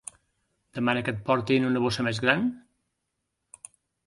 Demana 0.77 1.03
que 1.09 1.13
et 1.15 1.19
portin 1.27 1.67
una 1.67 1.83
bossa 1.85 2.07
més 2.09 2.23
gran? 2.25 2.49